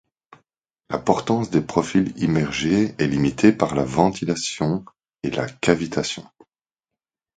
[0.89, 4.83] La portance des profils immergés est limitée par la ventilation
[5.21, 6.25] et la cavitation.